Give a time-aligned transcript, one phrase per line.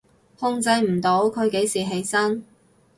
[0.39, 2.43] 控制唔到佢幾時起身？